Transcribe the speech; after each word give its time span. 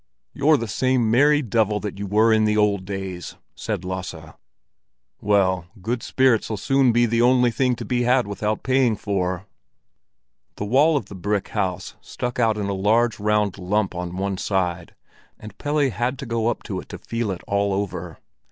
"You're 0.33 0.57
the 0.57 0.67
same 0.67 1.11
merry 1.11 1.43
devil 1.43 1.79
that 1.81 1.99
you 1.99 2.07
were 2.07 2.33
in 2.33 2.45
the 2.45 2.57
old 2.57 2.85
days," 2.85 3.35
said 3.53 3.85
Lasse. 3.85 4.33
"Well, 5.21 5.67
good 5.79 6.01
spirits'll 6.01 6.55
soon 6.57 6.91
be 6.91 7.05
the 7.05 7.21
only 7.21 7.51
thing 7.51 7.75
to 7.75 7.85
be 7.85 8.01
had 8.01 8.25
without 8.25 8.63
paying 8.63 8.95
for." 8.95 9.45
The 10.55 10.65
wall 10.65 10.97
of 10.97 11.05
the 11.05 11.41
house 11.51 11.97
stuck 12.01 12.39
out 12.39 12.57
in 12.57 12.65
a 12.65 12.73
large 12.73 13.19
round 13.19 13.59
lump 13.59 13.93
on 13.93 14.17
one 14.17 14.37
side, 14.39 14.95
and 15.37 15.55
Pelle 15.59 15.91
had 15.91 16.17
to 16.17 16.25
go 16.25 16.47
up 16.47 16.63
to 16.63 16.79
it 16.79 16.89
to 16.89 16.97
feel 16.97 17.29
it 17.29 17.43
all 17.45 17.71
over. 17.71 18.17